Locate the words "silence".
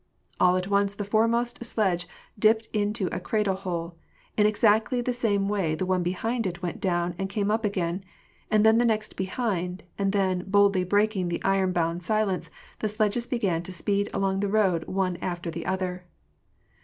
12.01-12.49